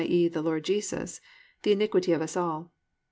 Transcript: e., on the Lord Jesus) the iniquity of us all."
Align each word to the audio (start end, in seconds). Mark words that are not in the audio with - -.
e., 0.03 0.25
on 0.25 0.31
the 0.31 0.41
Lord 0.41 0.63
Jesus) 0.63 1.21
the 1.61 1.71
iniquity 1.73 2.11
of 2.11 2.23
us 2.23 2.35
all." 2.35 2.73